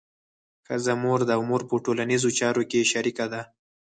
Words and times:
ښځه 0.65 0.93
مور 1.03 1.19
ده 1.27 1.33
او 1.37 1.41
مور 1.49 1.61
په 1.69 1.75
ټولنیزو 1.85 2.29
چارو 2.39 2.63
کې 2.71 2.89
شریکه 2.91 3.25
ده. 3.33 3.41